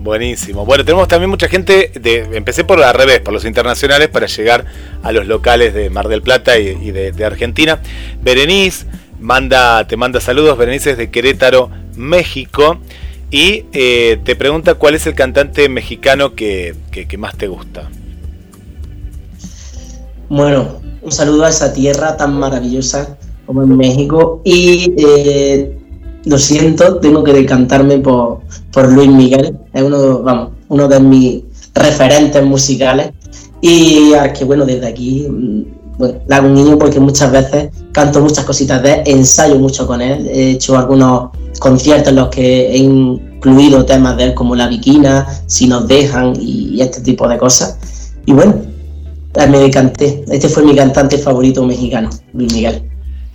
[0.00, 0.66] Buenísimo.
[0.66, 4.66] Bueno, tenemos también mucha gente, de, empecé por al revés, por los internacionales, para llegar
[5.02, 7.80] a los locales de Mar del Plata y, de, de, Argentina.
[8.20, 8.84] Berenice
[9.18, 12.78] manda, te manda saludos, Berenice es de Querétaro, México.
[13.30, 16.76] Y eh, te pregunta cuál es el cantante mexicano que,
[17.16, 17.88] más te gusta.
[20.28, 23.17] Bueno, un saludo a esa tierra tan maravillosa
[23.48, 24.40] como en México.
[24.44, 25.76] Y eh,
[26.26, 29.58] lo siento, tengo que decantarme por, por Luis Miguel.
[29.72, 31.42] Es uno, vamos, uno de mis
[31.74, 33.10] referentes musicales.
[33.60, 37.70] Y a que, bueno, desde aquí mm, bueno, le hago un niño porque muchas veces
[37.90, 42.28] canto muchas cositas de él, ensayo mucho con él, he hecho algunos conciertos en los
[42.28, 47.26] que he incluido temas de él como La Viquina, Si nos dejan y, este tipo
[47.26, 47.78] de cosas.
[48.26, 48.54] Y bueno,
[49.50, 50.24] me decanté.
[50.30, 52.87] Este fue mi cantante favorito mexicano, Luis Miguel.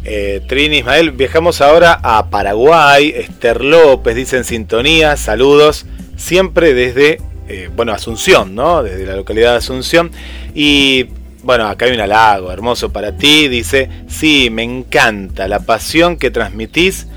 [0.05, 3.13] Eh, Trini Ismael, viajamos ahora a Paraguay.
[3.15, 5.85] Esther López dice en sintonía, saludos,
[6.17, 8.83] siempre desde, eh, bueno, Asunción, ¿no?
[8.83, 10.11] Desde la localidad de Asunción.
[10.53, 11.07] Y
[11.43, 13.47] bueno, acá hay un halago hermoso para ti.
[13.47, 17.07] Dice, sí, me encanta la pasión que transmitís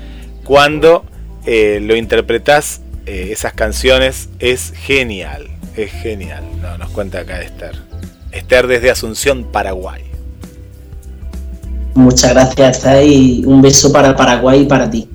[0.43, 1.05] cuando
[1.45, 5.47] eh, lo interpretás, esas canciones, es genial.
[5.77, 6.43] Es genial.
[6.61, 7.75] No, nos cuenta acá Esther.
[8.33, 10.06] Esther desde Asunción, Paraguay.
[11.97, 15.09] Muchas gracias, y un beso para Paraguay y para ti.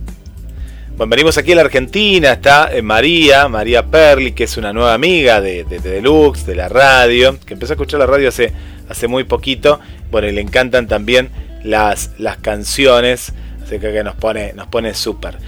[0.96, 4.92] Bueno, venimos aquí a la Argentina, está eh, María, María Perli, que es una nueva
[4.92, 8.52] amiga de, de, de, Deluxe, de la radio, que empezó a escuchar la radio hace,
[8.88, 9.78] hace muy poquito.
[10.10, 11.30] Bueno, y le encantan también
[11.62, 13.32] las, las canciones
[13.64, 15.38] Así que nos pone nos pone súper.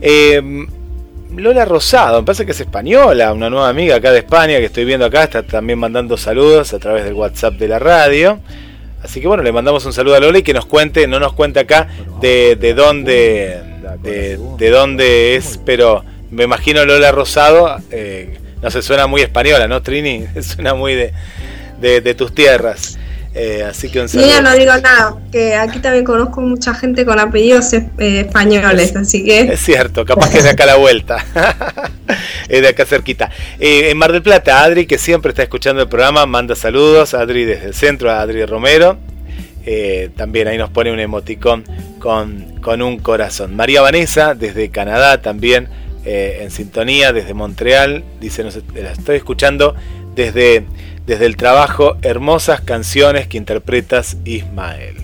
[0.00, 0.66] Em,
[1.36, 4.84] Lola Rosado, me parece que es española, una nueva amiga acá de España que estoy
[4.84, 8.40] viendo acá, está también mandando saludos a través del WhatsApp de la radio.
[9.02, 11.32] Así que bueno, le mandamos un saludo a Lola y que nos cuente, no nos
[11.32, 11.88] cuente acá
[12.20, 19.06] de, de dónde de, dónde es, pero me imagino Lola Rosado, eh, no se suena
[19.06, 20.26] muy española, ¿no, Trini?
[20.42, 21.12] Suena muy de,
[21.80, 22.98] de, tus tierras.
[23.34, 24.28] Eh, así que un saludo.
[24.28, 29.24] ya no digo nada, que aquí también conozco mucha gente con apellidos eh, españoles, así
[29.24, 29.40] que...
[29.40, 31.24] Es cierto, capaz que es de acá la vuelta,
[32.48, 33.30] es de acá cerquita.
[33.58, 37.68] en Mar del Plata, Adri, que siempre está escuchando el programa, manda saludos, Adri desde
[37.68, 38.98] el centro, Adri Romero,
[40.16, 41.64] también ahí nos pone un emoticón
[42.00, 43.56] con, con un corazón.
[43.56, 45.68] María Vanessa, desde Canadá también,
[46.04, 48.02] eh, en sintonía desde Montreal.
[48.20, 49.76] Dice, la estoy escuchando
[50.14, 50.64] desde,
[51.06, 54.96] desde el trabajo Hermosas canciones que interpretas Ismael.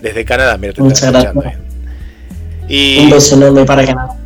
[0.00, 1.34] Desde Canadá, mira, te Muchas gracias.
[2.68, 4.16] Y Un beso enorme para Canadá.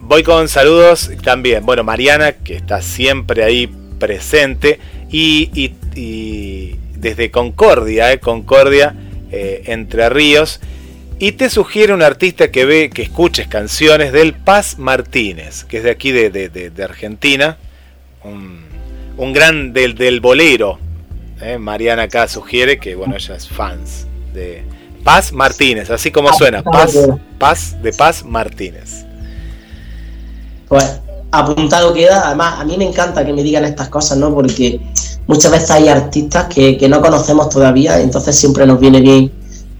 [0.00, 1.64] Voy con saludos también.
[1.66, 3.66] Bueno, Mariana, que está siempre ahí
[3.98, 4.78] presente.
[5.10, 5.72] Y,
[6.94, 8.94] desde Concordia, eh, Concordia,
[9.30, 10.60] eh, Entre Ríos
[11.18, 15.84] y te sugiere un artista que ve, que escuches canciones del Paz Martínez, que es
[15.84, 17.56] de aquí de, Argentina,
[18.22, 18.65] un,
[19.32, 20.78] gran del, del bolero.
[21.40, 21.58] ¿eh?
[21.58, 24.64] Mariana acá sugiere que, bueno, ella es fans de
[25.04, 26.96] Paz Martínez, así como suena, Paz,
[27.38, 29.04] Paz de Paz Martínez.
[30.68, 31.00] Pues
[31.30, 34.34] apuntado queda, además a mí me encanta que me digan estas cosas, ¿no?
[34.34, 34.80] Porque
[35.26, 39.32] muchas veces hay artistas que, que no conocemos todavía, entonces siempre nos viene bien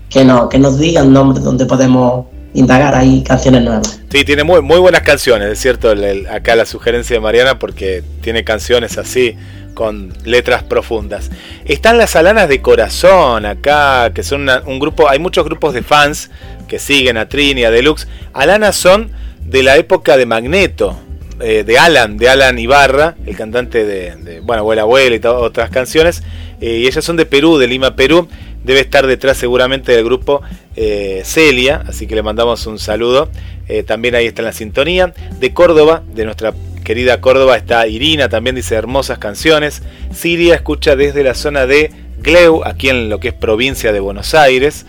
[0.09, 4.01] que, no, que nos digan nombres donde podemos indagar ahí canciones nuevas.
[4.11, 5.95] Sí, tiene muy, muy buenas canciones, es cierto,
[6.31, 9.37] acá la sugerencia de Mariana, porque tiene canciones así,
[9.75, 11.31] con letras profundas.
[11.67, 16.31] Están las Alanas de Corazón acá, que son un grupo, hay muchos grupos de fans
[16.67, 18.09] que siguen a Trini, a Deluxe.
[18.33, 19.11] Alanas son
[19.45, 20.99] de la época de Magneto,
[21.41, 26.23] eh, de Alan, de Alan Ibarra, el cantante de, bueno, Abuela Abuela y otras canciones.
[26.63, 28.29] Eh, y ellas son de Perú, de Lima, Perú
[28.67, 30.43] debe estar detrás seguramente del grupo
[30.75, 33.31] eh, Celia, así que le mandamos un saludo.
[33.69, 35.15] Eh, también ahí está en la sintonía.
[35.39, 36.53] De Córdoba, de nuestra
[36.85, 39.83] querida Córdoba, está Irina, también dice hermosas canciones.
[40.13, 44.35] Siria escucha desde la zona de Gleu, aquí en lo que es provincia de Buenos
[44.35, 44.85] Aires.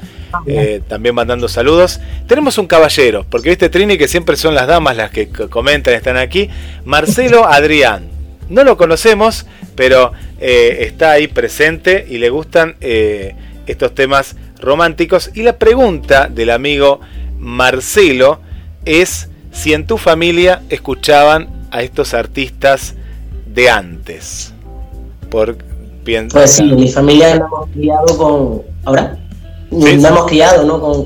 [0.48, 2.00] Eh, también mandando saludos.
[2.28, 6.18] Tenemos un caballero, porque viste Trini que siempre son las damas las que comentan, están
[6.18, 6.50] aquí.
[6.84, 8.10] Marcelo Adrián.
[8.50, 12.76] No lo conocemos, pero está ahí presente y le gustan
[13.68, 15.32] estos temas románticos.
[15.34, 17.00] Y la pregunta del amigo
[17.40, 18.40] Marcelo
[18.86, 22.96] es si en tu familia escuchaban a estos artistas
[23.54, 24.54] de antes.
[25.30, 25.58] Por,
[26.32, 28.62] pues sí, en mi familia nos hemos criado con...
[28.86, 29.18] ¿Ahora?
[29.72, 31.06] Nos hemos criado ¿no?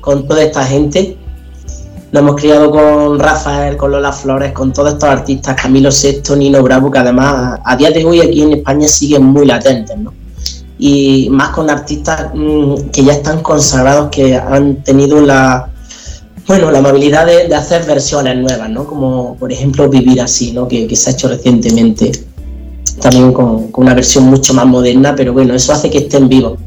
[0.00, 1.16] Con, toda esta gente.
[2.10, 6.62] Nos hemos criado con Rafael, con Lola Flores, con todos estos artistas, Camilo VI, Nino
[6.62, 10.12] Bravo, que además a día de hoy aquí en España siguen muy latentes, ¿no?
[10.84, 15.70] Y más con artistas mm, que ya están consagrados, que han tenido la,
[16.48, 18.84] bueno, la amabilidad de, hacer versiones nuevas, ¿no?
[18.84, 20.66] Como por ejemplo Vivir así, ¿no?
[20.66, 22.10] Que, se ha hecho recientemente,
[23.00, 26.58] también con, una versión mucho más moderna, pero bueno, eso hace que estén vivos.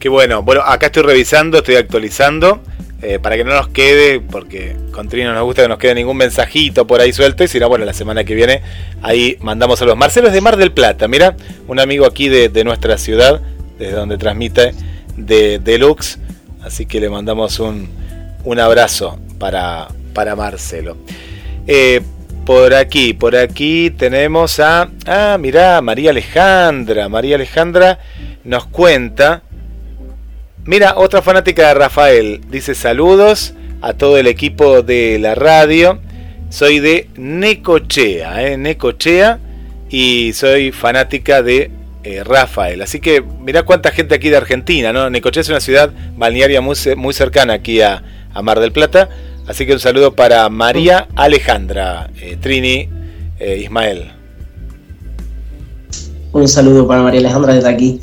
[0.00, 0.42] Qué bueno.
[0.42, 2.58] Bueno, acá estoy revisando, estoy actualizando.
[3.06, 5.94] Eh, para que no nos quede, porque con Trino no nos gusta que nos quede
[5.94, 8.62] ningún mensajito por ahí suelto, y si no, bueno, la semana que viene
[9.02, 11.36] ahí mandamos a los Marcelo es de Mar del Plata, mira,
[11.68, 13.42] un amigo aquí de, nuestra ciudad,
[13.78, 14.72] desde donde transmite
[15.18, 16.18] de Deluxe,
[16.62, 17.90] así que le mandamos un,
[18.58, 20.96] abrazo para, para Marcelo.
[21.66, 22.00] Eh,
[22.46, 24.90] por aquí, por aquí tenemos a.
[25.06, 27.08] Ah, mirá, María Alejandra.
[27.08, 27.98] María Alejandra
[28.44, 29.42] nos cuenta
[30.66, 35.98] Mira, otra fanática de Rafael dice saludos a todo el equipo de la radio.
[36.48, 38.56] Soy de Necochea, ¿eh?
[38.56, 39.40] Necochea,
[39.90, 41.70] y soy fanática de
[42.02, 42.80] eh, Rafael.
[42.80, 45.10] Así que mira cuánta gente aquí de Argentina, ¿no?
[45.10, 48.02] Necochea es una ciudad balnearia muy, muy cercana aquí a,
[48.42, 49.10] Mar del Plata.
[49.46, 52.88] Así que un saludo para María Alejandra, eh, Trini,
[53.38, 54.12] Ismael.
[56.32, 58.00] Un saludo para María Alejandra desde aquí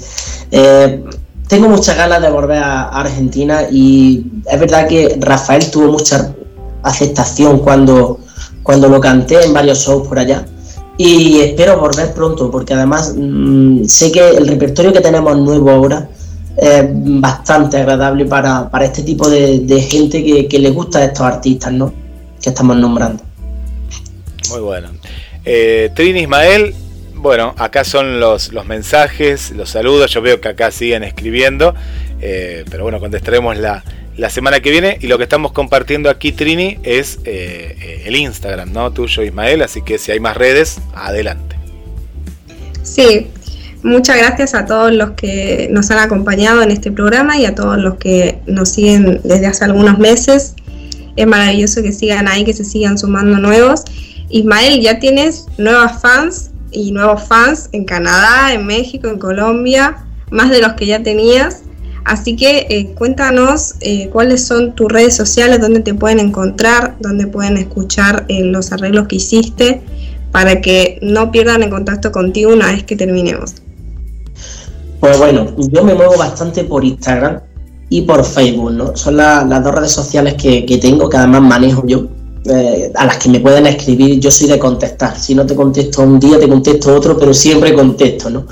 [1.52, 6.34] tengo muchas ganas de volver a Argentina y es verdad que Rafael tuvo mucha
[6.82, 8.22] aceptación cuando,
[8.64, 10.46] cuando lo canté en varios shows por allá
[10.96, 16.08] y espero volver pronto porque además mm, sé que el repertorio que tenemos nuevo ahora
[16.56, 21.74] es bastante agradable para, este tipo de, gente que, que, le gusta a estos artistas
[21.74, 21.94] ¿no?
[22.42, 23.24] que estamos nombrando.
[24.52, 24.88] Muy bueno.
[25.44, 26.74] Eh, Trini Ismael,
[27.22, 30.12] bueno, acá son los, los mensajes, los saludos.
[30.12, 31.76] Yo veo que acá siguen escribiendo.
[32.20, 33.84] Eh, pero bueno, contestaremos la,
[34.18, 34.98] la semana que viene.
[35.02, 38.92] Y lo que estamos compartiendo aquí, Trini, es eh, el Instagram, ¿no?
[38.92, 39.62] Tuyo, Ismael.
[39.62, 41.56] Así que si hay más redes, adelante.
[42.82, 43.28] Sí,
[43.84, 47.78] muchas gracias a todos los que nos han acompañado en este programa y a todos
[47.78, 50.56] los que nos siguen desde hace algunos meses.
[51.16, 53.84] Es maravilloso que sigan ahí, que se sigan sumando nuevos.
[54.30, 60.50] Ismael, ya tienes nuevas fans y nuevos fans en Canadá, en México, en Colombia, más
[60.50, 61.64] de los que ya tenías.
[62.04, 67.28] Así que eh, cuéntanos eh, cuáles son tus redes sociales, dónde te pueden encontrar, dónde
[67.28, 69.82] pueden escuchar eh, los arreglos que hiciste,
[70.32, 73.56] para que no pierdan el contacto contigo una vez que terminemos.
[75.00, 77.42] Pues bueno, yo me muevo bastante por Instagram
[77.90, 78.96] y por Facebook, ¿no?
[78.96, 82.08] Son las dos redes sociales que, que tengo, que además manejo yo
[82.46, 85.18] eh, a las que me pueden escribir, yo soy de contestar.
[85.20, 88.48] Si no te contesto un día, te contesto otro, pero siempre contesto, ¿no?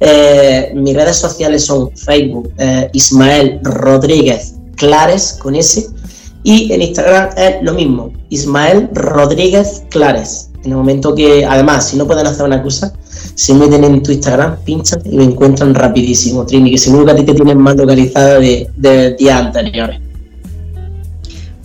[0.00, 5.88] Eh, mis redes sociales son Facebook, eh, Ismael Rodríguez Clares, con S,
[6.42, 10.50] y en Instagram es lo mismo, Ismael Rodríguez Clares.
[10.64, 12.92] En el momento que, además, si no pueden hacer una cosa,
[13.34, 17.16] se meten en tu Instagram, pinchan y me encuentran rapidísimo, Trini, que seguro que a
[17.16, 20.07] ti te tienen más localizada de, de días anteriores.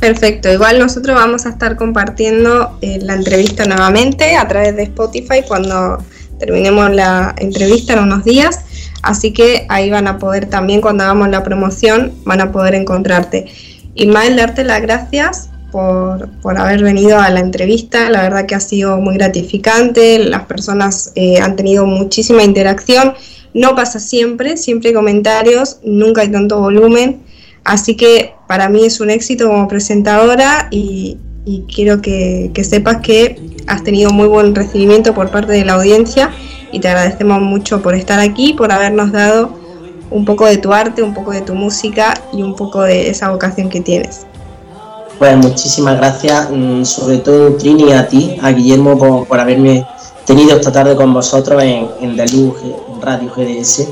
[0.03, 5.43] Perfecto, igual nosotros vamos a estar compartiendo eh, la entrevista nuevamente a través de Spotify
[5.47, 5.97] cuando
[6.39, 8.65] terminemos la entrevista en unos días,
[9.01, 13.45] así que ahí van a poder también cuando hagamos la promoción, van a poder encontrarte.
[13.95, 18.97] Ismael, darte las gracias por, haber venido a la entrevista, la verdad que ha sido
[18.97, 23.13] muy gratificante, las personas eh, han tenido muchísima interacción,
[23.53, 27.21] no pasa siempre, siempre hay comentarios, nunca hay tanto volumen.
[27.63, 31.17] Así que para mí es un éxito como presentadora y,
[31.73, 36.29] quiero que, sepas que has tenido muy buen recibimiento por parte de la audiencia
[36.71, 39.57] y te agradecemos mucho por estar aquí, por habernos dado
[40.11, 43.31] un poco de tu arte, un poco de tu música y un poco de esa
[43.31, 44.27] vocación que tienes.
[45.17, 49.83] Pues muchísimas gracias, mm, sobre todo Trini, a ti, a Guillermo por, haberme
[50.27, 53.87] tenido esta tarde con vosotros en, en en Radio GDS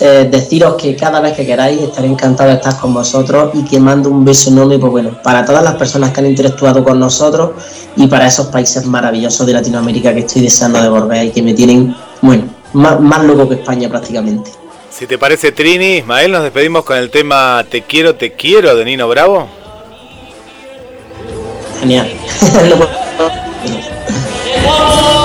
[0.00, 3.78] eh, deciros que cada vez que queráis estaré encantado de estar con vosotros y que
[3.78, 7.52] mando un beso enorme pues bueno, para todas las personas que han interactuado con nosotros
[7.96, 11.54] y para esos países maravillosos de Latinoamérica que estoy deseando de volver y que me
[11.54, 14.50] tienen, bueno, más, más loco que España prácticamente.
[14.90, 18.84] Si te parece Trini, Ismael, nos despedimos con el tema Te quiero, te quiero de
[18.84, 19.48] Nino Bravo.
[21.80, 22.08] Genial.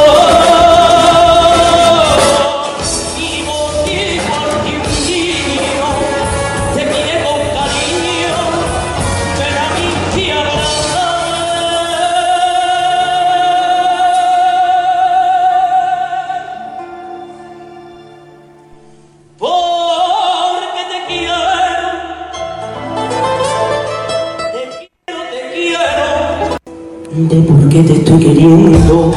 [27.27, 29.11] de por qué te estoy queriendo.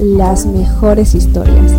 [0.00, 1.72] Las mejores historias.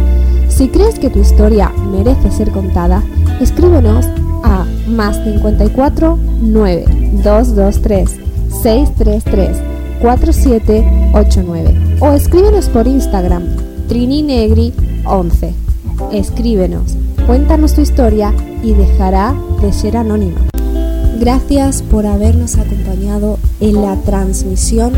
[0.48, 3.04] Si crees que tu historia merece ser contada,
[3.41, 4.06] escríbenos
[4.43, 6.86] a más 54 9
[7.24, 8.16] 223
[8.62, 9.58] 633
[10.02, 13.43] 4789 o escríbenos por Instagram
[13.88, 14.74] trininegri
[15.06, 15.54] 11.
[16.12, 18.34] Escríbenos, cuéntanos tu historia
[18.64, 20.39] y dejará de ser anónima.
[21.20, 24.93] Gracias por habernos acompañado en la transmisión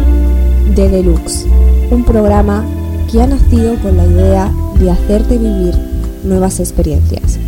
[0.75, 1.45] de Deluxe,
[1.91, 2.65] un programa
[3.11, 5.73] que ha nacido con la idea de hacerte vivir
[6.23, 7.39] nuevas experiencias.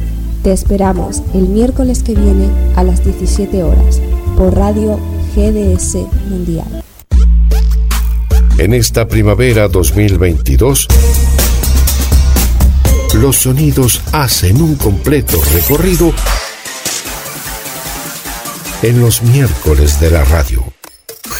[0.44, 4.02] Te esperamos el miércoles que viene a las 17 horas
[4.38, 4.98] por Radio
[5.36, 5.98] GDS
[6.30, 6.84] Mundial.
[8.58, 10.88] En esta primavera 2022,
[13.16, 16.14] los sonidos hacen un completo recorrido
[18.82, 20.59] en los miércoles de la radio.